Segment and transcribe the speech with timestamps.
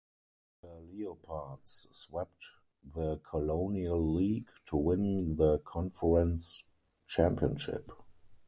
[0.63, 2.45] The Leopards swept
[2.83, 6.63] the Colonial League to win the conference
[7.05, 7.91] championship.